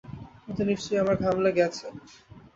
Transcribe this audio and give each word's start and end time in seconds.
ওতে 0.47 0.63
নিশ্চয়ই 0.63 1.01
আমার 1.03 1.15
ঘাম 1.23 1.35
লেগে 1.45 1.63
আছে। 1.69 1.85